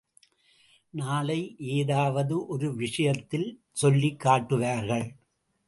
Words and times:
நாளை 0.89 1.55
ஏதாவது 1.59 2.45
ஒரு 2.45 2.75
விஷயத்தில் 2.75 3.61
சொல்லிக் 3.71 4.19
காட்டுவார்கள். 4.19 5.15